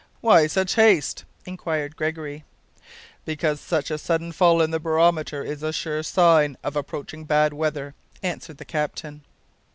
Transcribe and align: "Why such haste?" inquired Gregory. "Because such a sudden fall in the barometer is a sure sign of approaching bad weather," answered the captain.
"Why 0.19 0.47
such 0.47 0.73
haste?" 0.73 1.25
inquired 1.45 1.95
Gregory. 1.95 2.43
"Because 3.23 3.61
such 3.61 3.91
a 3.91 3.99
sudden 3.99 4.31
fall 4.31 4.59
in 4.59 4.71
the 4.71 4.79
barometer 4.79 5.43
is 5.43 5.61
a 5.61 5.71
sure 5.71 6.01
sign 6.01 6.57
of 6.63 6.75
approaching 6.75 7.23
bad 7.23 7.53
weather," 7.53 7.93
answered 8.23 8.57
the 8.57 8.65
captain. 8.65 9.21